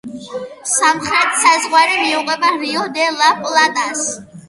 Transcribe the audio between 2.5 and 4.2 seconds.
რიო-დე-ლა-პლატას.